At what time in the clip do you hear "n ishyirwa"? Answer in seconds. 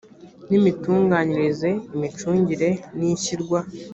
2.97-3.59